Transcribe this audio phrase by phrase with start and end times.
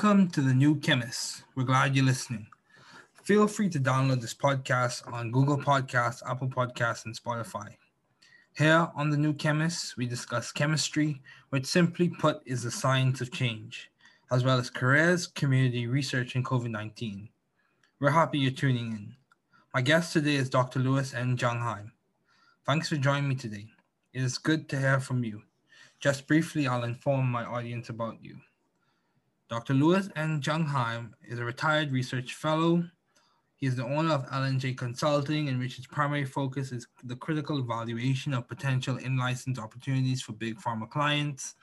[0.00, 1.42] Welcome to The New Chemist.
[1.56, 2.46] We're glad you're listening.
[3.24, 7.74] Feel free to download this podcast on Google Podcasts, Apple Podcasts, and Spotify.
[8.56, 13.32] Here on The New Chemist, we discuss chemistry, which simply put is the science of
[13.32, 13.90] change,
[14.30, 17.28] as well as careers, community research, and COVID 19.
[17.98, 19.16] We're happy you're tuning in.
[19.74, 20.78] My guest today is Dr.
[20.78, 21.36] Louis N.
[21.36, 21.90] Jungheim.
[22.64, 23.66] Thanks for joining me today.
[24.12, 25.42] It is good to hear from you.
[25.98, 28.36] Just briefly, I'll inform my audience about you.
[29.48, 29.72] Dr.
[29.72, 30.42] Louis N.
[30.42, 32.84] Jungheim is a retired research fellow.
[33.56, 37.58] He is the owner of L&J Consulting, in which its primary focus is the critical
[37.58, 41.54] evaluation of potential in-license opportunities for big pharma clients.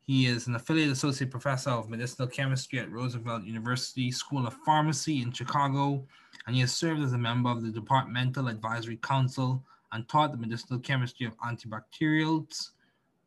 [0.00, 5.22] He is an affiliate associate professor of medicinal chemistry at Roosevelt University School of Pharmacy
[5.22, 6.04] in Chicago,
[6.48, 10.38] and he has served as a member of the Departmental Advisory Council and taught the
[10.38, 12.72] medicinal chemistry of antibacterials.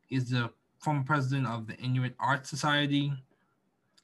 [0.08, 3.14] He is the former president of the Inuit Art Society,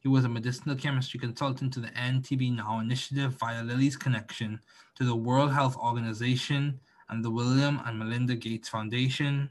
[0.02, 4.60] he was a medicinal chemistry consultant to the NTB Now initiative via Lilly's connection
[4.96, 9.48] to the World Health Organization and the William and Melinda Gates Foundation.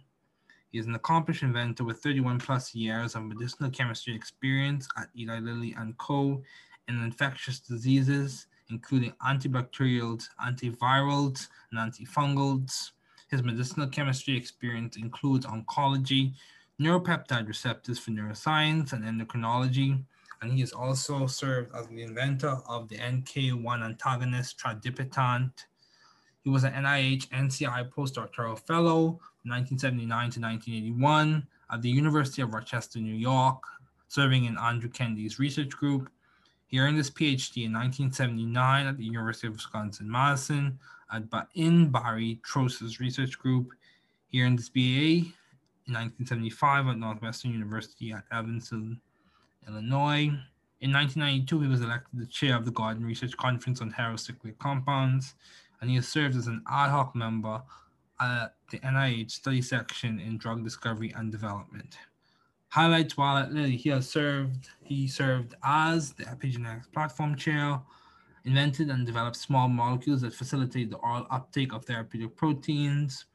[0.73, 5.39] He is an accomplished inventor with 31 plus years of medicinal chemistry experience at Eli
[5.39, 6.43] Lilly and Co.
[6.89, 12.91] in infectious diseases, including antibacterials, antivirals, and antifungals.
[13.29, 16.33] His medicinal chemistry experience includes oncology,
[16.81, 20.03] neuropeptide receptors for neuroscience, and endocrinology,
[20.43, 25.67] and he has also served as the inventor of the NK1 antagonist tradipitant.
[26.43, 32.55] He was an NIH NCI postdoctoral fellow from 1979 to 1981 at the University of
[32.55, 33.63] Rochester, New York,
[34.09, 36.11] serving in Andrew Kende's research group.
[36.67, 40.79] He earned his PhD in 1979 at the University of Wisconsin-Madison
[41.55, 43.73] in Barry Trost's research group.
[44.29, 45.27] He earned his BA
[45.87, 49.01] in 1975 at Northwestern University at Evanston,
[49.69, 50.31] Illinois.
[50.81, 55.35] In 1992, he was elected the chair of the Gordon Research Conference on Heterocyclic Compounds,
[55.81, 57.63] and he has served as an ad hoc member
[58.21, 61.99] at the NIH study section in drug discovery and development.
[62.69, 67.81] Highlights while at Lilly, he has served, he served as the epigenetics platform chair,
[68.45, 73.27] invented and developed small molecules that facilitate the oral uptake of therapeutic proteins.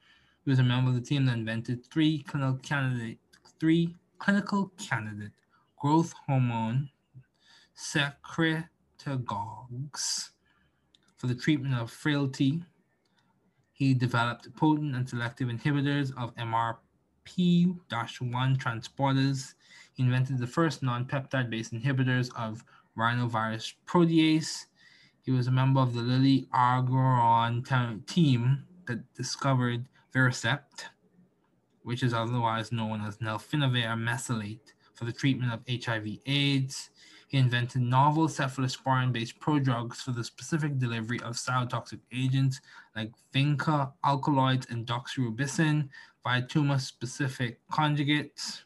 [0.44, 3.20] He was a member of the team that invented three clinical candidate,
[3.60, 5.32] three clinical candidate
[5.78, 6.90] growth hormone
[7.78, 10.30] secretagogues
[11.18, 12.64] for the treatment of frailty.
[13.74, 16.78] He developed potent and selective inhibitors of MRP-1
[18.58, 19.54] transporters.
[19.94, 22.64] He invented the first non-peptide based inhibitors of
[22.98, 24.68] rhinovirus protease.
[25.24, 30.86] He was a member of the Lilly Agouron team that discovered Viracept,
[31.84, 36.90] which is otherwise known as nelfinavir mesylate, for the treatment of HIV AIDS.
[37.28, 42.62] He invented novel cephalosporin-based prodrugs for the specific delivery of cytotoxic agents
[42.96, 45.90] like vinca alkaloids and doxorubicin
[46.24, 48.64] via tumor-specific conjugates.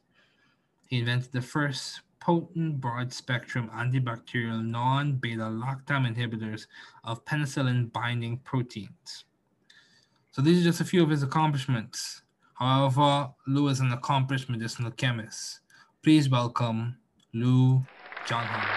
[0.88, 6.68] He invented the first potent broad-spectrum antibacterial non-beta-lactam inhibitors
[7.06, 9.26] of penicillin-binding proteins.
[10.32, 12.22] So these are just a few of his accomplishments.
[12.54, 15.62] However, Lou is an accomplished medicinal chemist.
[16.10, 16.98] Please welcome
[17.36, 17.86] Lou
[18.26, 18.68] Jungheim.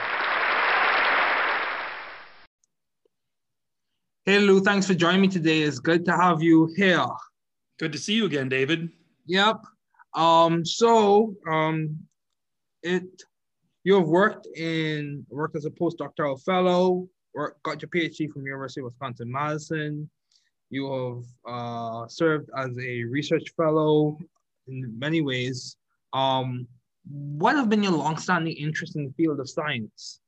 [4.27, 5.63] Hey Lou, thanks for joining me today.
[5.63, 7.07] It's good to have you here.
[7.79, 8.91] Good to see you again, David.
[9.25, 9.63] Yep.
[10.13, 12.01] Um, so um,
[12.83, 13.23] it
[13.85, 18.83] you have worked in worked as a postdoctoral fellow, work, got your PhD from University
[18.83, 20.11] of Wisconsin Madison.
[20.69, 24.19] You have uh, served as a research fellow
[24.69, 25.79] in many ways.
[26.13, 26.69] Um,
[27.09, 30.21] what have been your long-standing interest in the field of science?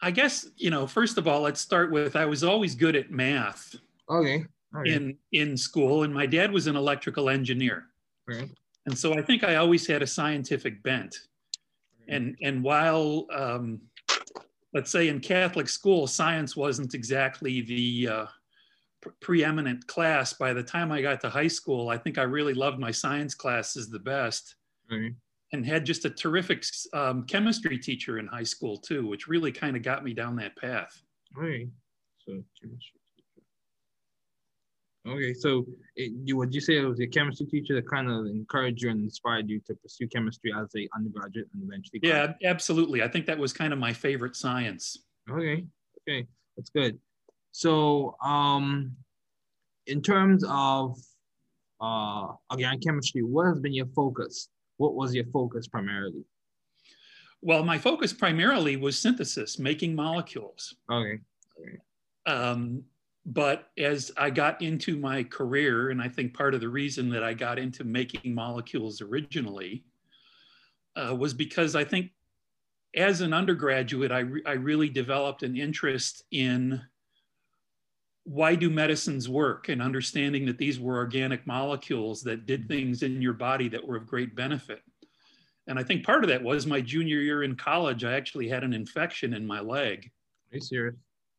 [0.00, 0.86] I guess you know.
[0.86, 3.74] First of all, let's start with I was always good at math.
[4.08, 4.44] Okay.
[4.76, 4.92] okay.
[4.92, 7.86] In in school, and my dad was an electrical engineer.
[8.26, 8.48] Right.
[8.86, 11.16] And so I think I always had a scientific bent.
[12.06, 13.80] And and while um,
[14.72, 18.26] let's say in Catholic school, science wasn't exactly the uh,
[19.20, 20.32] preeminent class.
[20.32, 23.34] By the time I got to high school, I think I really loved my science
[23.34, 24.56] classes the best.
[24.90, 25.12] Right.
[25.52, 29.76] And had just a terrific um, chemistry teacher in high school too, which really kind
[29.76, 31.02] of got me down that path.
[31.34, 31.68] Right.
[32.26, 33.46] So chemistry teacher.
[35.06, 35.64] Okay, so
[35.96, 38.90] it, you would you say it was your chemistry teacher that kind of encouraged you
[38.90, 42.00] and inspired you to pursue chemistry as a undergraduate and eventually?
[42.02, 43.02] Yeah, absolutely.
[43.02, 44.98] I think that was kind of my favorite science.
[45.30, 45.64] Okay.
[46.06, 46.98] Okay, that's good.
[47.58, 48.94] So um,
[49.88, 50.96] in terms of
[51.80, 54.48] uh, organic chemistry, what has been your focus?
[54.76, 56.22] What was your focus primarily?
[57.42, 60.76] Well, my focus primarily was synthesis, making molecules.
[60.88, 61.18] Okay.
[62.26, 62.84] Um,
[63.26, 67.24] but as I got into my career, and I think part of the reason that
[67.24, 69.82] I got into making molecules originally
[70.94, 72.12] uh, was because I think
[72.94, 76.80] as an undergraduate, I, re- I really developed an interest in
[78.28, 82.68] why do medicines work and understanding that these were organic molecules that did mm-hmm.
[82.68, 84.82] things in your body that were of great benefit.
[85.66, 88.64] And I think part of that was my junior year in college, I actually had
[88.64, 90.10] an infection in my leg.
[90.52, 90.96] Are you serious?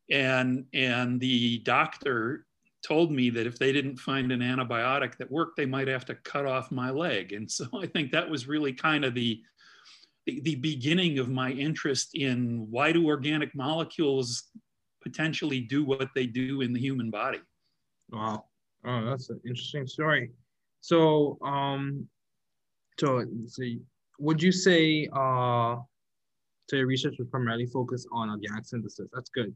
[0.09, 2.47] And, and the doctor
[2.83, 6.15] told me that if they didn't find an antibiotic that worked, they might have to
[6.15, 7.33] cut off my leg.
[7.33, 9.39] And so I think that was really kind of the,
[10.25, 14.45] the, the beginning of my interest in why do organic molecules
[15.01, 17.39] potentially do what they do in the human body.
[18.11, 18.45] Wow.
[18.85, 20.31] Oh, that's an interesting story.
[20.81, 22.07] So, um,
[22.99, 23.63] so, so
[24.19, 25.77] would you say, uh,
[26.69, 29.07] so your research was primarily focused on organic synthesis?
[29.13, 29.53] That's good.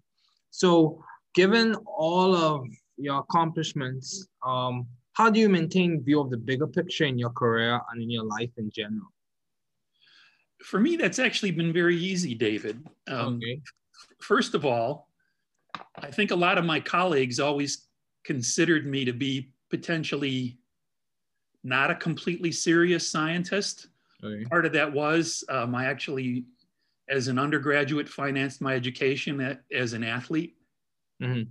[0.49, 1.03] So,
[1.33, 2.65] given all of
[2.97, 7.79] your accomplishments, um, how do you maintain view of the bigger picture in your career
[7.91, 9.07] and in your life in general?
[10.63, 12.83] For me, that's actually been very easy, David.
[13.07, 13.61] Um, okay.
[14.21, 15.09] First of all,
[15.95, 17.87] I think a lot of my colleagues always
[18.23, 20.57] considered me to be potentially
[21.63, 23.87] not a completely serious scientist.
[24.23, 24.43] Okay.
[24.45, 26.45] Part of that was um, I actually,
[27.09, 30.55] as an undergraduate, financed my education at, as an athlete,
[31.21, 31.43] mm-hmm.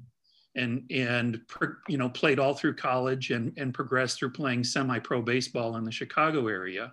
[0.55, 1.41] and and
[1.89, 5.93] you know played all through college and and progressed through playing semi-pro baseball in the
[5.93, 6.93] Chicago area.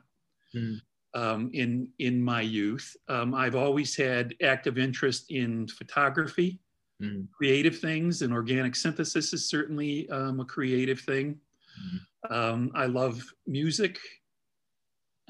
[0.56, 0.76] Mm-hmm.
[1.20, 6.60] Um, in in my youth, um, I've always had active interest in photography
[7.02, 7.28] mm.
[7.32, 11.40] creative things, and organic synthesis is certainly um, a creative thing.
[12.30, 12.32] Mm.
[12.32, 14.00] Um, I love music.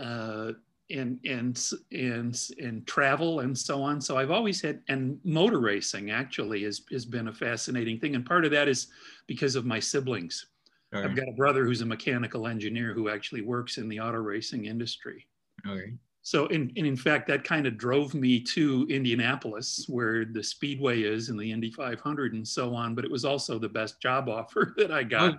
[0.01, 0.54] Uh,
[0.92, 1.62] and and
[1.92, 4.01] and and travel and so on.
[4.01, 8.25] So I've always had and motor racing actually has has been a fascinating thing, and
[8.25, 8.88] part of that is
[9.27, 10.48] because of my siblings.
[10.92, 11.07] Okay.
[11.07, 14.65] I've got a brother who's a mechanical engineer who actually works in the auto racing
[14.65, 15.27] industry.
[15.68, 21.01] Okay so in, in fact that kind of drove me to indianapolis where the speedway
[21.01, 24.30] is and the indy 500 and so on but it was also the best job
[24.30, 25.38] offer that i got oh,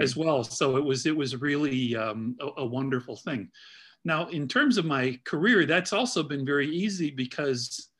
[0.00, 0.44] as well.
[0.44, 3.50] So it was it was really um, a, a, wonderful thing.
[4.04, 7.90] Now in terms of my career that's also been very easy because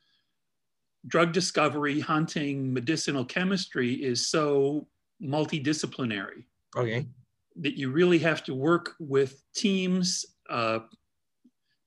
[1.07, 4.87] drug discovery hunting medicinal chemistry is so
[5.21, 6.45] multidisciplinary
[6.75, 7.05] okay.
[7.57, 10.79] that you really have to work with teams uh,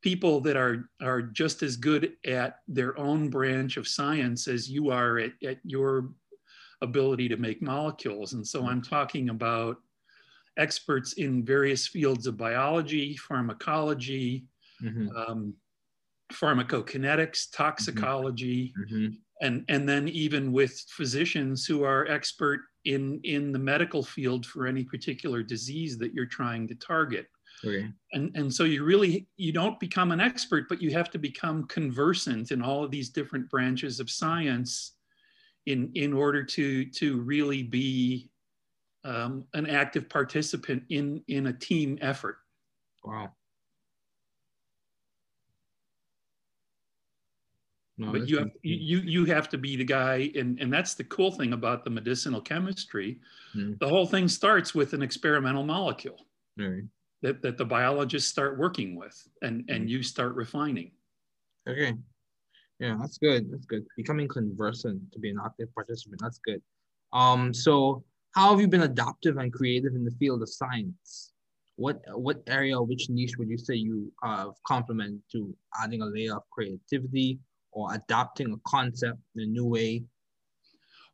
[0.08, 4.88] people that are are just as good at their own branch of science as you
[4.90, 6.08] are at, at your
[6.80, 9.76] ability to make molecules and so i'm talking about
[10.56, 14.46] experts in various fields of biology pharmacology
[14.82, 15.08] mm-hmm.
[15.14, 15.52] um,
[16.32, 18.96] pharmacokinetics toxicology mm-hmm.
[18.96, 19.14] mm-hmm.
[19.42, 24.66] and and then even with physicians who are expert in in the medical field for
[24.66, 27.26] any particular disease that you're trying to target
[27.64, 27.88] Okay.
[28.12, 31.66] And, and so you really you don't become an expert, but you have to become
[31.66, 34.92] conversant in all of these different branches of science
[35.66, 38.30] in, in order to, to really be
[39.04, 42.38] um, an active participant in, in a team effort.
[43.04, 43.32] Wow.
[48.00, 51.02] No, but you have you you have to be the guy, and and that's the
[51.02, 53.18] cool thing about the medicinal chemistry.
[53.56, 53.76] Mm.
[53.80, 56.24] The whole thing starts with an experimental molecule.
[56.56, 56.84] Right
[57.22, 59.88] that, that the biologists start working with and, and mm-hmm.
[59.88, 60.92] you start refining.
[61.68, 61.94] Okay.
[62.78, 63.50] Yeah, that's good.
[63.50, 63.84] That's good.
[63.96, 66.20] Becoming conversant to be an active participant.
[66.22, 66.62] That's good.
[67.12, 71.32] Um, so how have you been adaptive and creative in the field of science?
[71.74, 76.36] What what area, which niche would you say you have complement to adding a layer
[76.36, 77.38] of creativity
[77.72, 80.04] or adapting a concept in a new way?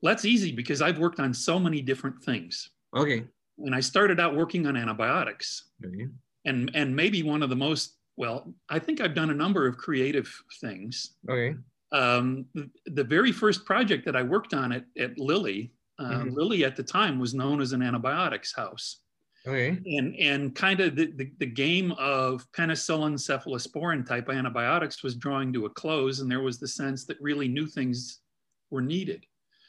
[0.01, 2.71] Well, that's easy because I've worked on so many different things.
[2.95, 3.25] Okay
[3.59, 5.71] and I started out working on antibiotics.
[5.85, 6.07] Mm-hmm.
[6.47, 9.77] And and maybe one of the most well, I think I've done a number of
[9.77, 11.17] creative things.
[11.29, 11.57] Okay.
[11.93, 16.31] Um, the, the, very first project that I worked on at, at Lilly, uh, mm-hmm.
[16.31, 19.01] Lilly at the time was known as an antibiotics house.
[19.47, 19.79] Okay.
[19.87, 25.53] And and kind of the, the, the, game of penicillin cephalosporin type antibiotics was drawing
[25.53, 28.21] to a close, and there was the sense that really new things
[28.71, 29.25] were needed.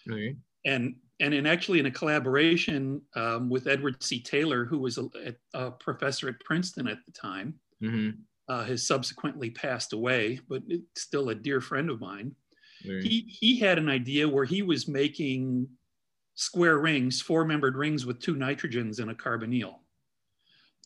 [0.10, 0.36] Okay.
[0.66, 4.20] And and in actually in a collaboration um, with Edward C.
[4.20, 8.10] Taylor, who was a, a, professor at Princeton at the time, mm-hmm.
[8.50, 10.62] uh, has subsequently passed away, but
[10.98, 12.36] still a dear friend of mine.
[12.84, 15.68] He he had an idea where he was making
[16.36, 19.80] square rings, four-membered rings with two nitrogens and a carbonyl,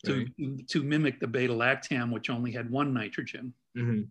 [0.06, 0.26] to
[0.70, 3.54] to mimic the beta lactam, which only had one nitrogen.
[3.78, 4.04] Mm-hmm.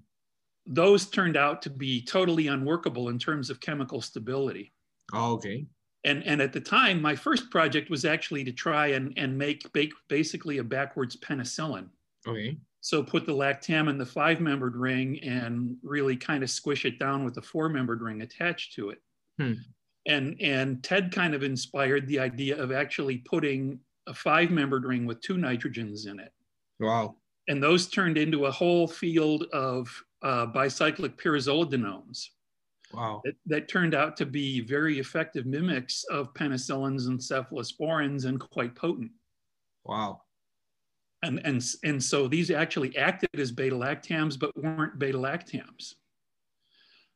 [0.67, 4.73] those turned out to be totally unworkable in terms of chemical stability.
[5.13, 5.67] Oh, okay.
[6.05, 9.67] And, and at the time, my first project was actually to try and, and make
[10.09, 11.89] basically a backwards penicillin.
[12.27, 12.57] Okay.
[12.81, 16.99] So put the lactam in the five membered ring and really kind of squish it
[16.99, 19.03] down with a four membered ring attached to it.
[19.39, 19.55] Hmm.
[20.07, 25.05] And, and Ted kind of inspired the idea of actually putting a five membered ring
[25.05, 26.33] with two nitrogens in it.
[26.81, 27.17] Wow.
[27.49, 29.89] And those turned into a whole field of
[30.23, 32.29] uh, bicyclic pyrazolidinones.
[32.93, 33.21] Wow.
[33.25, 38.75] That, that, turned out to be very effective mimics of penicillins and cephalosporins and quite
[38.75, 39.11] potent.
[39.85, 40.23] Wow.
[41.23, 45.95] And, and, and so these actually acted as beta lactams, but weren't beta lactams.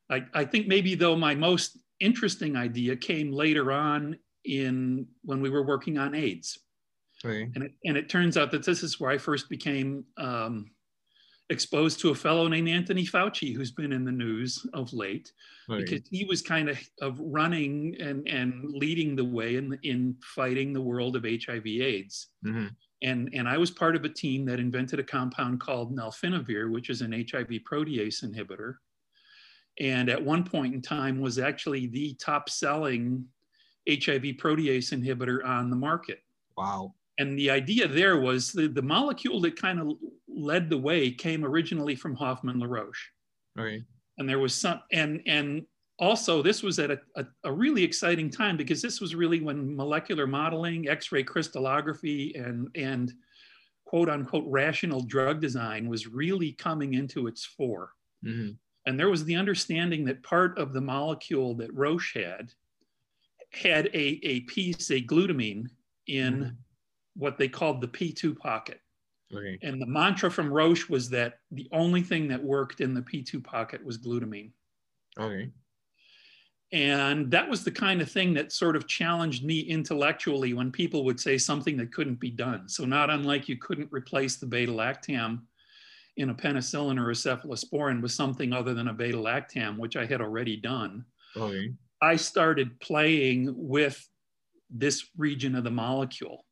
[0.09, 5.49] I, I think maybe though my most interesting idea came later on in when we
[5.49, 6.59] were working on AIDS.
[7.23, 7.47] Right.
[7.55, 10.69] And, it, and it turns out that this is where I first became um,
[11.49, 15.31] exposed to a fellow named Anthony Fauci, who's been in the news of late,
[15.67, 15.85] right.
[15.85, 20.73] because he was kind of, of running and, and leading the way in, in fighting
[20.73, 22.27] the world of HIV AIDS.
[22.45, 22.67] Mm-hmm.
[23.03, 26.89] And, and I was part of a team that invented a compound called nelfinavir, which
[26.89, 28.75] is an HIV protease inhibitor.
[29.79, 33.25] And at one point in time was actually the top selling
[33.89, 36.19] HIV protease inhibitor on the market.
[36.57, 36.93] Wow.
[37.19, 39.97] And the idea there was the, the molecule that kind of
[40.35, 43.11] led the way came originally from Hoffman La Roche.
[43.55, 43.81] Right.
[44.17, 45.65] And there was some, and, and
[45.99, 49.75] also this was at a, a, a, really exciting time because this was really when
[49.75, 53.13] molecular modeling, X-ray crystallography, and, and
[53.85, 57.91] quote unquote rational drug design was really coming into its fore.
[58.25, 58.51] Mm-hmm.
[58.85, 62.51] And there was the understanding that part of the molecule that Roche had
[63.51, 65.67] had a, a piece, a glutamine,
[66.07, 66.49] in mm-hmm.
[67.15, 68.79] what they called the P2 pocket.
[69.61, 73.43] And the mantra from Roche was that the only thing that worked in the P2
[73.43, 74.51] pocket was glutamine.
[75.19, 75.51] Okay.
[76.71, 81.05] And that was the kind of thing that sort of challenged me intellectually when people
[81.05, 82.67] would say something that couldn't be done.
[82.67, 85.41] So, not unlike you couldn't replace the beta lactam
[86.17, 90.05] in a penicillin or a cephalosporin with something other than a beta lactam, which I
[90.05, 91.05] had already done.
[91.37, 91.73] Okay.
[92.01, 94.03] I started playing with
[94.71, 96.45] this region of the molecule.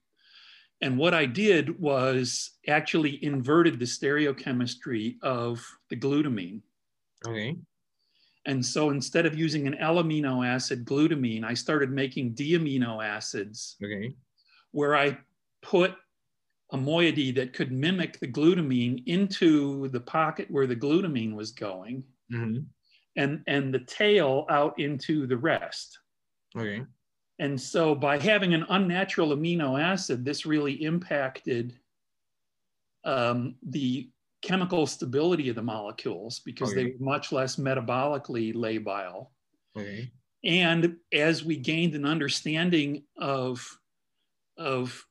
[0.81, 6.61] And what I did was actually inverted the stereochemistry of the glutamine.
[7.27, 7.55] Okay.
[8.47, 13.03] And so instead of using an L amino acid glutamine, I started making D amino
[13.03, 13.77] acids.
[13.83, 14.15] Okay.
[14.71, 15.17] Where I
[15.61, 15.93] put
[16.71, 22.03] a moiety that could mimic the glutamine into the pocket where the glutamine was going,
[22.33, 22.61] mm-hmm.
[23.17, 25.99] and and the tail out into the rest.
[26.57, 26.83] Okay.
[27.41, 31.73] And so by having an unnatural amino acid, this really impacted
[33.03, 34.11] um, the
[34.43, 36.83] chemical stability of the molecules because okay.
[36.83, 39.29] they were much less metabolically labile.
[39.75, 40.11] Okay.
[40.43, 43.67] And as we gained an understanding of,
[44.59, 45.03] of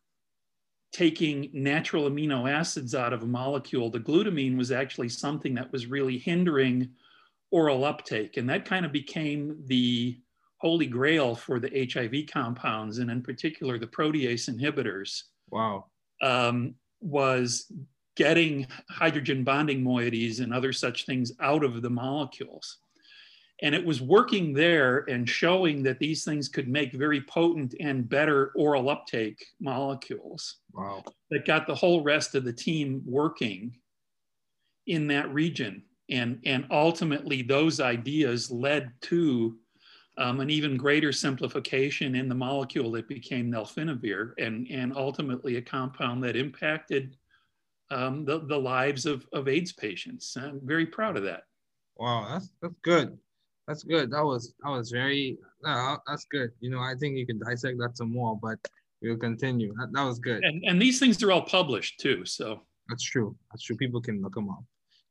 [0.92, 5.86] taking natural amino acids out of a molecule, the glutamine was actually something that was
[5.86, 6.90] really hindering
[7.50, 8.36] oral uptake.
[8.36, 10.20] And that kind of became the
[10.60, 15.22] holy grail for the HIV compounds, and in particular the protease inhibitors.
[15.50, 15.86] Wow.
[16.22, 17.72] Um, was
[18.16, 22.78] getting hydrogen bonding moieties and other such things out of the molecules.
[23.62, 28.08] And it was working there and showing that these things could make very potent and
[28.08, 30.56] better oral uptake molecules.
[30.72, 31.04] Wow.
[31.30, 33.76] That got the whole rest of the team working
[34.86, 35.82] in that region.
[36.10, 39.56] And, and ultimately, those ideas led to
[40.20, 45.62] um, an even greater simplification in the molecule that became nelfinavir and, and ultimately a
[45.62, 47.16] compound that impacted
[47.90, 50.36] um, the, the lives of, of AIDS patients.
[50.36, 51.42] I'm very proud of that.
[51.96, 53.18] Wow, that's, that's good.
[53.66, 54.10] That's good.
[54.10, 56.50] That was that was very that's good.
[56.60, 58.58] You know, I think you can dissect that some more, but
[59.00, 59.72] we'll continue.
[59.78, 60.42] That, that was good.
[60.42, 62.24] And, and these things are all published too.
[62.24, 63.36] So that's true.
[63.50, 63.76] That's true.
[63.76, 64.64] People can look them up.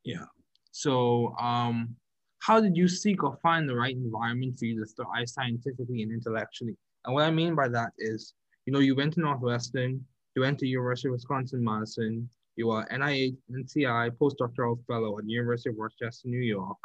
[0.04, 0.26] Yeah.
[0.72, 1.96] So um
[2.40, 6.12] how did you seek or find the right environment for you to thrive scientifically and
[6.12, 6.76] intellectually?
[7.06, 8.34] And what I mean by that is,
[8.66, 10.04] you know, you went to Northwestern,
[10.36, 15.70] you went to University of Wisconsin-Madison, you are NIH NCI postdoctoral fellow at the University
[15.70, 16.78] of Rochester, New York.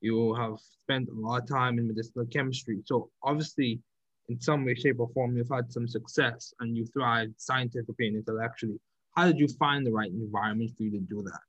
[0.00, 2.82] You have spent a lot of time in medicinal chemistry.
[2.84, 3.80] So obviously,
[4.28, 8.16] in some way, shape, or form, you've had some success and you thrived scientifically and
[8.16, 8.78] intellectually.
[9.16, 11.40] How did you find the right environment for you to do that?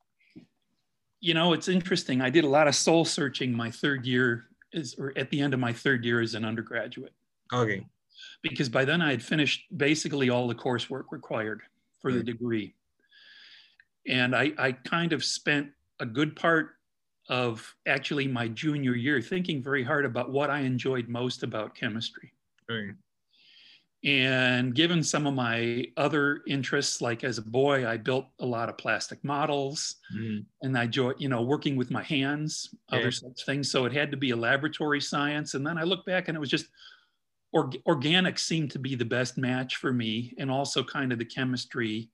[1.26, 2.22] You know, it's interesting.
[2.22, 5.56] I did a lot of soul searching my third year, is, or at the end
[5.56, 7.14] of my third year as an undergraduate.
[7.52, 7.84] Okay.
[8.44, 11.64] Because by then I had finished basically all the coursework required
[12.00, 12.76] for the degree.
[14.08, 16.76] And I, I kind of spent a good part
[17.28, 22.34] of actually my junior year, thinking very hard about what I enjoyed most about chemistry.
[22.70, 22.94] Right.
[24.06, 28.70] And given some of my other interests, like as a boy, I built a lot
[28.70, 30.42] of plastic models Mm-hmm.
[30.62, 33.00] and I enjoy, you know, working with my hands, Yeah.
[33.00, 33.72] other such things.
[33.72, 35.56] So it had to be a laboratory science.
[35.56, 36.68] And then I look back and it was just
[37.52, 41.26] org- organic seemed to be the best match for me and also kind of the
[41.26, 42.12] chemistry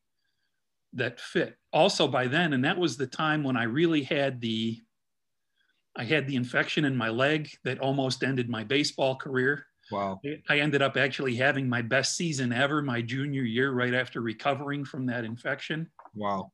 [0.94, 1.58] that fit.
[1.74, 4.82] Also by then, and that was the time when I really had the
[5.96, 9.66] I had the infection in my leg that almost ended my baseball career.
[9.92, 10.22] Wow.
[10.50, 14.86] I ended up actually having my best season ever my junior year right after recovering
[14.86, 16.52] from that infection Wow.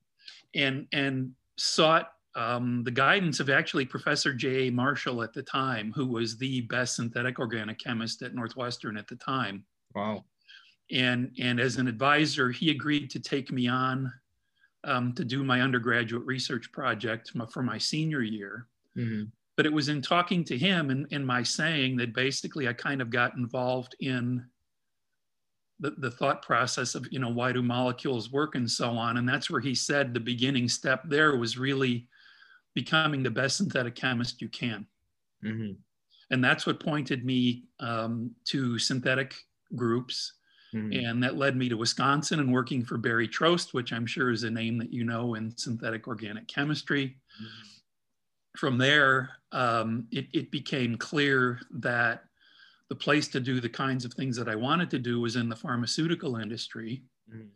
[0.55, 4.71] and and sought um, the guidance of actually Professor J.A.
[4.71, 9.15] Marshall at the time, who was the best synthetic organic chemist at Northwestern at the
[9.15, 9.65] time.
[9.95, 10.23] Wow.
[10.91, 14.13] And, and as an advisor, he agreed to take me on
[14.83, 18.67] um, to do my undergraduate research project for my senior year.
[18.95, 19.23] Mm-hmm.
[19.57, 23.01] But it was in talking to him and, and my saying that basically I kind
[23.01, 24.45] of got involved in
[25.79, 29.17] the, the thought process of, you know, why do molecules work and so on.
[29.17, 32.07] And that's where he said the beginning step there was really
[32.73, 34.85] becoming the best synthetic chemist you can.
[35.43, 35.73] Mm-hmm.
[36.29, 39.35] And that's what pointed me um, to synthetic
[39.75, 40.33] groups.
[40.75, 41.05] Mm-hmm.
[41.05, 44.43] And that led me to Wisconsin and working for Barry Trost, which I'm sure is
[44.43, 47.17] a name that you know in synthetic organic chemistry
[48.57, 52.23] from there, um, it, it became clear that
[52.89, 55.49] the place to do the kinds of things that I wanted to do was in
[55.49, 57.03] the pharmaceutical industry.
[57.29, 57.49] Mhm.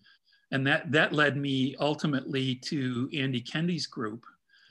[0.51, 4.25] And that, that led me ultimately to Andy Kende's group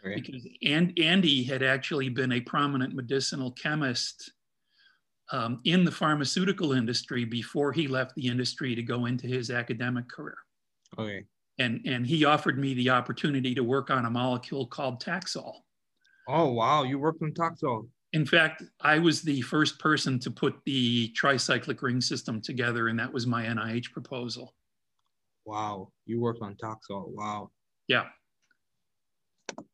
[0.04, 0.14] Okay.
[0.20, 4.32] because and, Andy had actually been a prominent medicinal chemist
[5.30, 10.08] um, in the pharmaceutical industry before he left the industry to go into his academic
[10.08, 10.38] career.
[10.98, 11.24] Okay.
[11.58, 15.52] And, and he offered me the opportunity to work on a molecule called Taxol.
[16.32, 17.88] Oh wow, you worked on Taxol.
[18.12, 22.98] In fact, I was the first person to put the tricyclic ring system together, and
[22.98, 24.54] that was my NIH proposal.
[25.44, 27.08] Wow, you worked on Taxol.
[27.08, 27.50] Wow.
[27.88, 28.06] Yeah.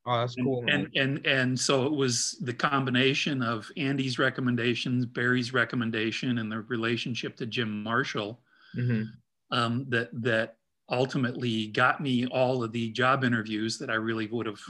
[0.07, 0.63] Oh, that's cool.
[0.63, 0.87] man.
[0.95, 6.61] and and and so it was the combination of Andy's recommendations, Barry's recommendation, and the
[6.63, 8.41] relationship to Jim Marshall
[8.77, 9.05] Mhm.
[9.51, 10.57] um, that that
[10.89, 14.61] ultimately got me all of the job interviews that I really would have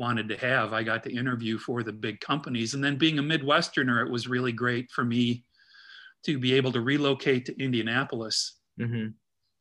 [0.00, 0.72] wanted to have.
[0.72, 4.26] I got to interview for the big companies, and then being a Midwesterner, it was
[4.26, 5.44] really great for me
[6.24, 9.14] to be able to relocate to Indianapolis Mhm.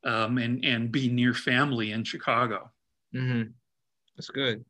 [0.04, 2.72] um, and and be near family in Chicago.
[3.14, 3.54] Mhm.
[4.16, 4.66] That's good.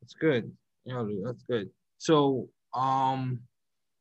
[0.00, 0.56] That's good.
[0.84, 1.70] Yeah, that's good.
[1.98, 3.42] So, um,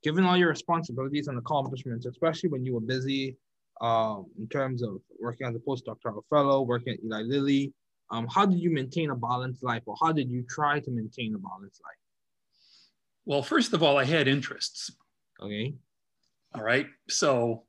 [0.03, 3.37] given all your responsibilities and accomplishments, especially when you were busy,
[3.81, 7.73] um, in terms of working as a postdoctoral fellow, working at Eli Lilly,
[8.09, 11.35] um, how did you maintain a balanced life, or how did you try to maintain
[11.35, 11.97] a balanced life?
[13.25, 14.91] Well, first of all, I had interests.
[15.41, 15.75] Okay.
[16.53, 17.65] All right, so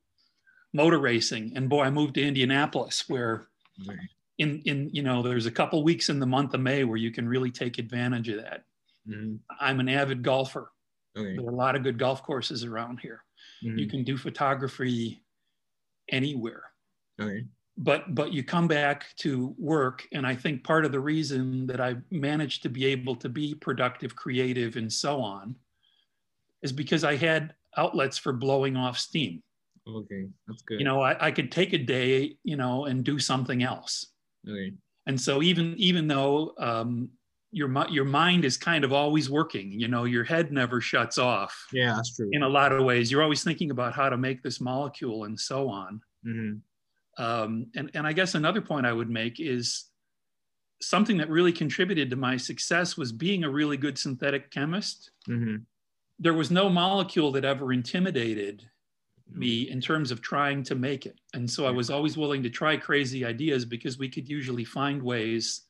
[0.72, 3.48] motor racing, and boy, I moved to Indianapolis where
[3.81, 3.98] Okay.
[4.38, 7.11] in in you know there's a couple weeks in the month of May where you
[7.11, 8.64] can really take advantage of that.
[9.07, 9.40] Mhm.
[9.61, 10.72] I'm an avid golfer.
[11.16, 11.37] Okay.
[11.37, 13.24] There are a lot of good golf courses around here.
[13.62, 13.90] You Mhm.
[13.90, 15.24] can do photography
[16.09, 16.72] anywhere.
[17.20, 17.46] Okay.
[17.80, 21.80] But but you come back to work and I think part of the reason that
[21.80, 25.54] I managed to be able to be productive, creative and so on
[26.62, 29.42] is because I had outlets for blowing off steam.
[29.86, 30.26] Okay.
[30.48, 30.80] That's good.
[30.80, 34.06] You know, I, I could take a day, you know, and do something else.
[34.48, 34.72] Okay.
[35.06, 37.10] and so even even though um,
[37.52, 41.66] your your mind is kind of always working you know your head never shuts off
[41.72, 42.28] Yeah, that's true.
[42.32, 45.38] in a lot of ways you're always thinking about how to make this molecule and
[45.38, 46.60] so on Mhm.
[47.18, 49.85] Um, and and i guess another point i would make is
[50.81, 55.64] something that really contributed to my success was being a really good synthetic chemist Mhm.
[56.18, 58.68] there was no molecule that ever intimidated
[59.31, 61.20] me in terms of trying to make it.
[61.35, 65.02] And so I was always willing to try crazy ideas because we could usually find
[65.02, 65.66] ways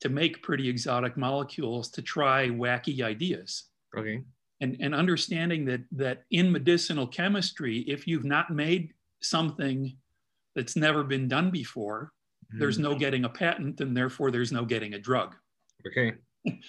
[0.00, 3.70] to make pretty exotic molecules to try wacky ideas.
[3.96, 4.22] Okay.
[4.60, 9.96] And, and understanding that that in medicinal chemistry, if you've not made something
[10.56, 12.12] that's never been done before,
[12.58, 12.82] there's Mhm.
[12.82, 15.34] no getting a patent and therefore there's no getting a drug
[15.86, 16.14] Okay.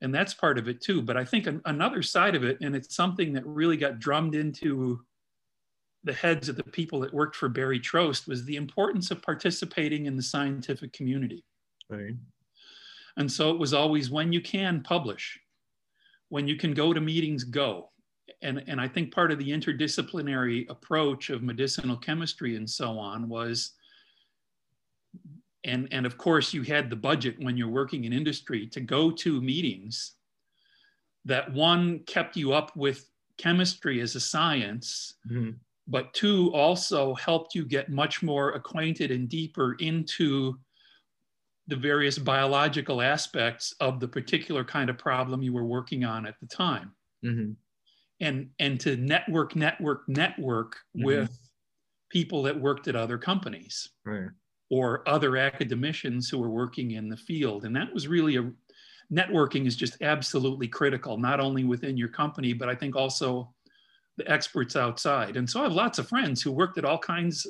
[0.00, 2.76] and that's part of it too but i think an, another side of it and
[2.76, 5.00] it's something that really got drummed into
[6.04, 10.06] the heads of the people that worked for barry trost was the importance of participating
[10.06, 11.44] in the scientific community
[11.92, 12.14] Okay.
[13.16, 15.40] and so it was always when you can publish
[16.28, 17.90] when you can go to meetings go
[18.42, 23.28] and, and i think part of the interdisciplinary approach of medicinal chemistry and so on
[23.28, 23.72] was
[25.64, 29.10] and and of course you had the budget when you're working in industry to go
[29.10, 30.12] to meetings
[31.24, 35.50] that one kept you up with chemistry as a science, Mm-hmm.
[35.88, 40.56] but two also helped you get much more acquainted and deeper into
[41.66, 46.38] the various biological aspects of the particular kind of problem you were working on at
[46.40, 46.92] the time
[47.24, 47.52] Mm-hmm.
[48.20, 51.26] And and to network network network Mhm.
[51.26, 51.38] with
[52.10, 54.30] people that worked at other companies Right.
[54.70, 58.52] or other academicians who were working in the field and that was really a
[59.12, 63.54] networking is just absolutely critical not only within your company but i think also
[64.18, 67.46] the experts outside and so i have lots of friends who worked at all kinds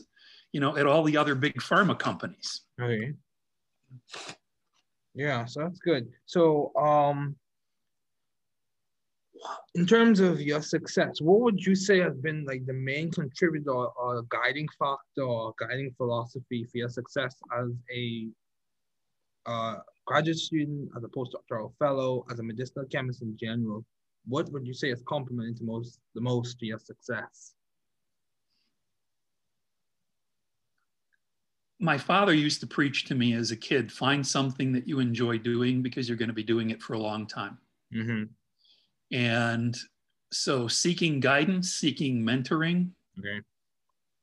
[0.52, 3.16] you know at all the other big pharma companies Okay.
[5.14, 6.12] Yeah, so that's good.
[6.26, 7.36] So, um,
[9.76, 13.70] in terms of your success, what would you say has been like the main contributor
[13.70, 18.26] or guiding factor or guiding philosophy for your success as a
[19.44, 23.84] uh, graduate student, as a postdoctoral fellow, as a medicinal chemist in general?
[24.26, 27.52] What would you say has complemented the most the most to your success?
[31.78, 35.36] my father used to preach to me as a kid find something that you enjoy
[35.36, 37.58] doing because you're going to be doing it for a long time
[37.94, 38.24] Mm-hmm.
[39.12, 39.76] And
[40.32, 43.40] so seeking guidance seeking mentoring Okay.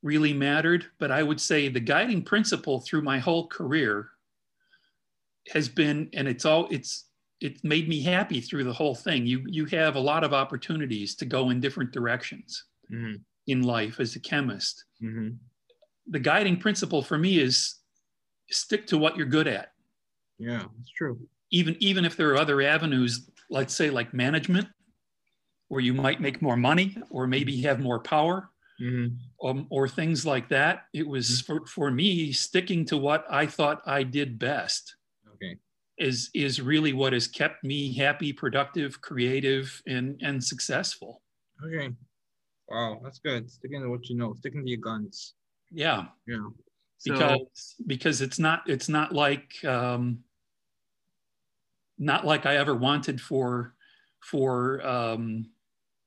[0.02, 4.08] really mattered but i would say the guiding principle through my whole career
[5.52, 7.06] has been and it's all it's
[7.40, 11.14] it made me happy through the whole thing you you have a lot of opportunities
[11.14, 13.14] to go in different directions Mm-hmm.
[13.46, 15.30] in life as a chemist Mm-hmm.
[16.08, 17.76] the guiding principle for me is
[18.50, 19.72] stick to what you're good at
[20.38, 21.18] Yeah, it's true.
[21.54, 24.66] Even even if there are other avenues let's say like management
[25.68, 28.50] where you might make more money or maybe have more power
[28.82, 29.46] Mm-hmm.
[29.48, 33.80] um, or things like that it was for, for me sticking to what i thought
[33.86, 34.96] i did best
[35.34, 35.54] Okay.
[35.96, 41.22] is is really what has kept me happy productive creative and and successful
[41.64, 41.94] Okay.
[42.68, 43.48] Wow, that's good.
[43.48, 45.34] Sticking to what you know, sticking to your guns.
[45.70, 46.48] yeah Yeah.
[46.98, 50.24] So, because because it's not it's not like um,
[51.98, 53.74] not like I ever wanted for
[54.20, 55.50] for um,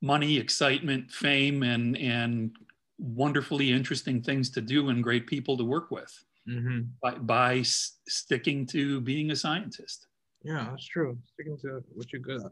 [0.02, 2.56] money, excitement, fame, and and
[3.00, 6.12] wonderfully interesting things to do and great people to work with
[6.48, 6.90] Mhm.
[7.02, 10.08] by, by s- sticking to being a scientist.
[10.44, 11.18] yeah, that's true.
[11.34, 12.52] Sticking to what you're good at.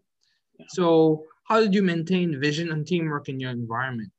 [0.60, 0.66] Yeah.
[0.70, 4.12] So, how did you maintain vision and teamwork in your environment?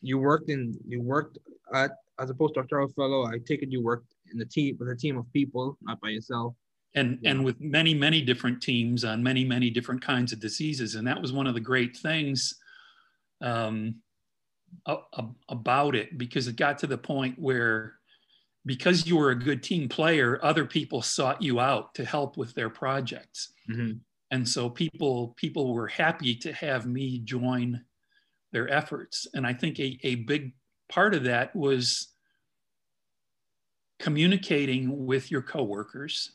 [0.00, 1.38] You worked in you worked
[1.74, 3.24] at as a postdoctoral fellow.
[3.26, 6.10] I take it you worked in a team with a team of people, not by
[6.10, 6.54] yourself.
[6.94, 7.30] And Yeah.
[7.32, 11.20] and with many many different teams on many many different kinds of diseases and that
[11.20, 12.58] was one of the great things
[13.40, 13.96] um,
[14.86, 17.96] a- a- about it because it got to the point where
[18.66, 22.54] because you were a good team player other people sought you out to help with
[22.54, 23.98] their projects Mm-hmm.
[24.30, 27.84] and so people people were happy to have me join
[28.52, 30.52] their efforts and i think a, a big
[30.88, 32.08] part of that was
[33.98, 36.32] communicating with your coworkers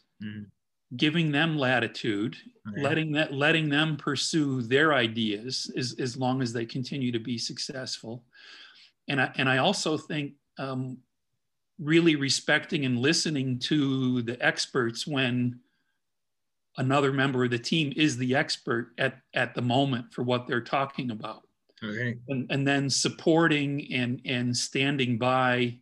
[0.96, 2.36] Giving them latitude
[2.78, 7.38] letting that letting them pursue their ideas as, as long as they continue to be
[7.38, 8.24] successful.
[9.08, 10.98] And i and i also think um,
[11.80, 15.60] really respecting and listening to the experts when
[16.78, 20.62] another member of the team is the expert at at the moment for what they're
[20.62, 21.44] talking about.
[21.82, 22.18] Okay.
[22.28, 25.80] and, and then supporting and and standing by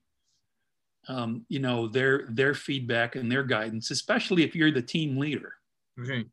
[1.07, 5.53] um, you know their their feedback and their guidance especially if you're the team leader
[5.99, 6.25] Okay.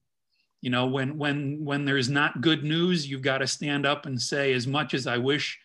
[0.60, 4.20] you know when when when there's not good news you've got to stand up and
[4.20, 5.58] say as much as i wish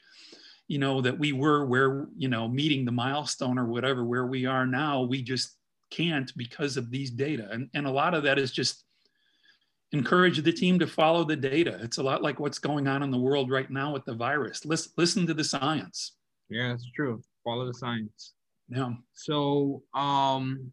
[0.67, 4.45] you know that we were where you know meeting the milestone or whatever where we
[4.45, 5.55] are now we just
[5.91, 8.85] can't because of these data and, and a lot of that is just
[9.91, 13.09] encourage the team to follow the data it's a lot like what's going on in
[13.09, 16.13] the world right now with the virus listen, listen to the science
[16.49, 17.21] Yeah, it's true.
[17.43, 18.33] Follow the science.
[18.69, 20.71] Yeah So, um,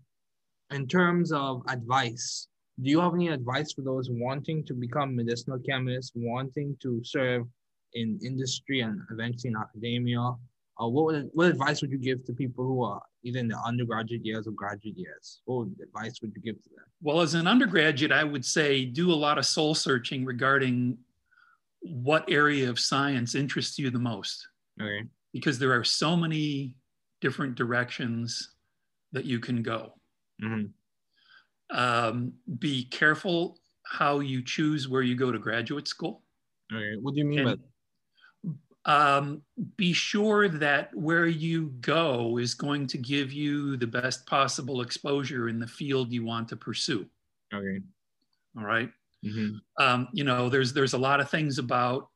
[0.70, 2.48] in terms of advice,
[2.82, 7.46] do you have any advice for those wanting to become medicinal chemists, wanting to serve
[7.94, 10.20] in industry and eventually in academia?
[10.78, 13.58] Uh, what would, what advice would you give to people who are either in the
[13.64, 15.40] undergraduate years or graduate years?
[15.46, 16.84] What advice would you give to them?
[17.00, 20.98] Well, as an undergraduate, I would say do a lot of soul searching regarding
[21.80, 24.46] what area of science interests you the most,
[24.80, 25.04] Okay.
[25.32, 26.72] because there are so many
[27.26, 28.54] different directions
[29.14, 29.80] that you can go.
[30.40, 30.66] Mm-hmm.
[31.76, 32.14] Um,
[32.66, 33.58] be careful
[33.98, 36.22] how you choose where you go to graduate school.
[36.72, 36.92] Okay.
[37.02, 37.54] What do you mean by
[38.44, 39.42] And, um,
[39.76, 45.48] be sure that where you go is going to give you the best possible exposure
[45.48, 47.02] in the field you want to pursue.
[47.52, 47.80] Okay.
[48.56, 48.90] All right.
[49.24, 49.84] Mm-hmm.
[49.84, 52.08] Um, you know, there's there's a lot of things about,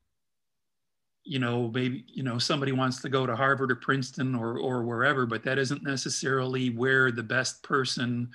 [1.24, 4.82] you know, maybe you know somebody wants to go to Harvard or Princeton or or
[4.84, 8.30] wherever, but that isn't necessarily where the best person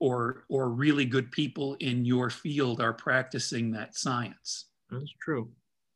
[0.00, 4.66] or or really good people in your field are practicing that science.
[4.90, 5.50] That's true.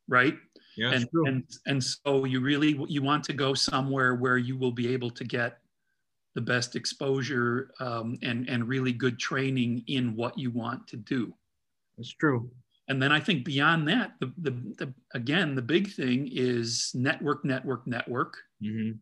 [0.09, 0.37] Right.
[0.76, 1.26] Yeah, and, true.
[1.26, 5.11] and and so you really you want to go somewhere where you will be able
[5.11, 5.59] to get
[6.35, 11.33] the best exposure um, and and really good training in what you want to do.
[11.96, 12.50] that's true.
[12.88, 17.45] And then I think beyond that, the, the, the again the big thing is network,
[17.45, 18.37] network, network.
[18.62, 18.99] Mm-hmm.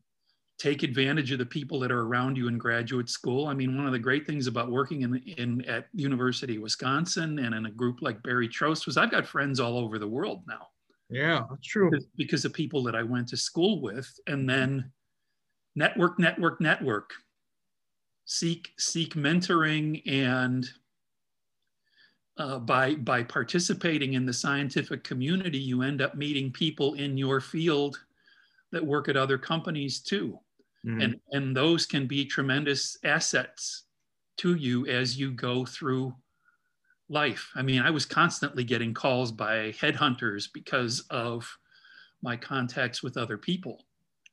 [0.59, 3.47] Take advantage of the people that are around you in graduate school.
[3.47, 7.39] I mean, one of the great things about working in, in at University of Wisconsin
[7.39, 10.43] and in a group like Barry Trost was I've got friends all over the world
[10.47, 10.67] now.
[11.09, 11.91] Yeah, that's true.
[11.91, 14.93] Because, because of people that I went to school with, and then
[15.75, 17.11] network, network, network.
[18.27, 20.69] Seek seek mentoring and
[22.39, 27.41] uh, by by participating in the scientific community, you end up meeting people in your
[27.41, 27.99] field
[28.73, 30.39] that work at other companies too,
[30.87, 31.01] mm-hmm.
[31.01, 33.85] and and those can be tremendous assets
[34.39, 36.15] to you as you go through
[37.09, 37.51] life.
[37.55, 41.47] I mean, I was constantly getting calls by headhunters because of
[42.23, 43.85] my contacts with other people.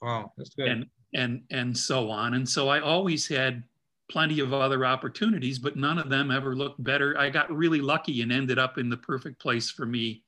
[0.02, 0.68] Wow, that's good.
[0.68, 2.36] And and and so on.
[2.36, 3.64] And so I always had
[4.10, 7.18] plenty of other opportunities, but none of them ever looked better.
[7.18, 10.24] I got really lucky and ended up in the perfect place for me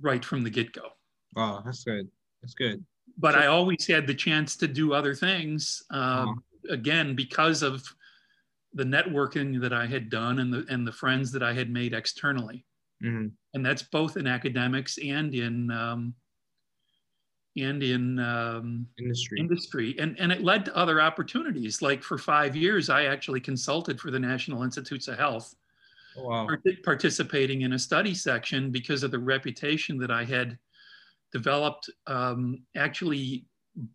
[0.00, 0.88] right from the get-go.
[1.34, 2.08] Wow, that's good.
[2.42, 2.84] That's good.
[3.18, 5.82] But so, I always had the chance to do other things.
[5.92, 6.34] Uh, uh-huh.
[6.70, 7.82] Again, because of
[8.74, 11.92] the networking that I had done and the and the friends that I had made
[11.92, 12.64] externally,
[13.02, 13.28] mm-hmm.
[13.54, 16.14] and that's both in academics and in um,
[17.56, 19.38] and in um, industry.
[19.38, 21.82] Industry, and and it led to other opportunities.
[21.82, 25.54] Like for five years, I actually consulted for the National Institutes of Health,
[26.16, 26.48] oh, wow.
[26.84, 30.58] participating in a study section because of the reputation that I had
[31.32, 31.90] developed.
[32.06, 33.44] Um, actually,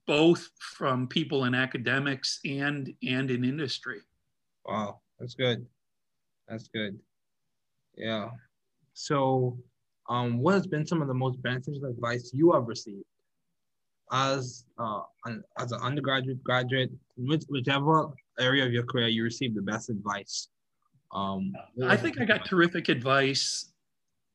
[0.05, 4.01] both from people in academics and and in industry.
[4.65, 5.65] Wow, that's good.
[6.47, 6.99] That's good.
[7.95, 8.29] Yeah.
[8.93, 9.57] So,
[10.09, 13.03] um, what has been some of the most beneficial advice you have received
[14.11, 19.61] as uh, an, as an undergraduate, graduate, whichever area of your career you received the
[19.61, 20.49] best advice?
[21.13, 21.53] Um,
[21.85, 23.71] I think I got terrific advice,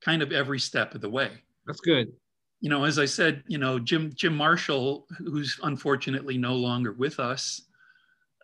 [0.04, 1.30] kind of every step of the way.
[1.66, 2.12] That's good.
[2.60, 7.18] You know, as I said, you know, Jim Jim Marshall, who's unfortunately no longer with
[7.18, 7.62] us,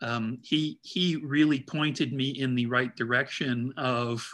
[0.02, 4.28] um, he he really pointed me in the right direction of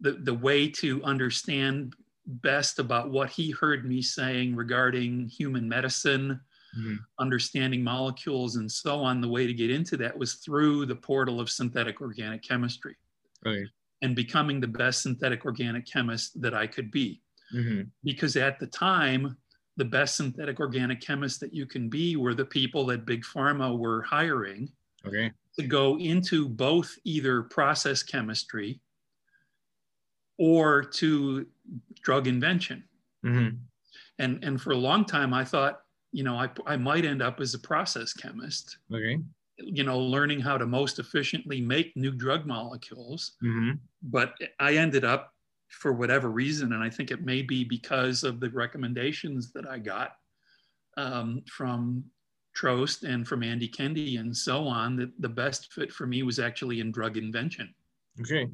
[0.00, 1.94] the the way to understand
[2.28, 6.40] best about what he heard me saying regarding human medicine,
[6.78, 6.96] mm-hmm.
[7.18, 9.20] understanding molecules, and so on.
[9.20, 12.96] The way to get into that was through the portal of synthetic organic chemistry
[13.46, 13.64] okay.
[14.02, 17.22] and becoming the best synthetic organic chemist that I could be.
[17.54, 17.88] Mm-hmm.
[18.04, 19.36] Because at the time,
[19.78, 23.78] the best synthetic organic chemists that you can be were the people that big pharma
[23.78, 24.68] were hiring
[25.06, 25.32] okay.
[25.58, 28.80] to go into both either process chemistry
[30.38, 31.46] or to
[32.02, 32.84] drug invention.
[33.24, 33.56] Mm-hmm.
[34.18, 37.40] And, and for a long time, I thought, you know, I, I might end up
[37.40, 38.78] as a process chemist.
[38.92, 39.18] Okay.
[39.58, 43.32] You know, learning how to most efficiently make new drug molecules.
[43.44, 43.72] Mm-hmm.
[44.02, 45.34] But I ended up
[45.68, 49.78] for whatever reason, and I think it may be because of the recommendations that I
[49.78, 50.12] got
[50.96, 52.04] um, from
[52.56, 56.38] Trost and from Andy Kende and so on, that the best fit for me was
[56.38, 57.74] actually in drug invention.
[58.20, 58.48] Okay.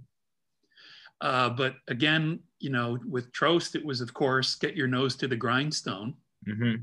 [1.20, 5.28] Uh, but again, you know, with Trost, it was, of course, get your nose to
[5.28, 6.14] the grindstone,
[6.46, 6.76] mm-hmm.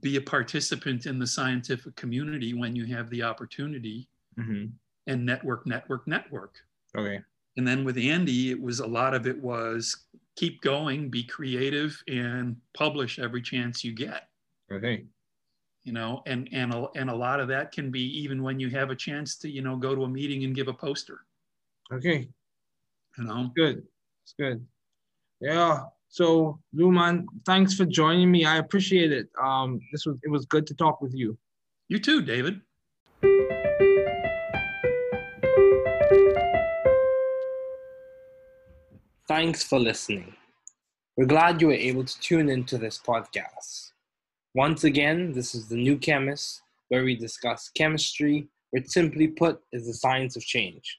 [0.00, 4.66] be a participant in the scientific community when you have the opportunity, mm-hmm.
[5.06, 6.56] and network, network, network.
[6.96, 7.20] Okay.
[7.56, 12.00] And then with Andy, it was a lot of it was keep going, be creative,
[12.06, 14.28] and publish every chance you get.
[14.72, 15.04] Okay.
[15.82, 18.70] You know, and and a, and a lot of that can be even when you
[18.70, 21.20] have a chance to you know go to a meeting and give a poster.
[21.92, 22.28] Okay.
[23.18, 23.50] You know.
[23.54, 23.82] Good.
[24.22, 24.64] It's good.
[25.40, 25.80] Yeah.
[26.08, 28.44] So Luman, thanks for joining me.
[28.44, 29.28] I appreciate it.
[29.42, 31.36] Um, this was it was good to talk with you.
[31.88, 32.60] You too, David.
[39.26, 40.34] Thanks for listening.
[41.16, 43.90] We're glad you were able to tune into this podcast.
[44.54, 49.86] Once again, this is The New Chemist, where we discuss chemistry, which simply put is
[49.86, 50.98] the science of change,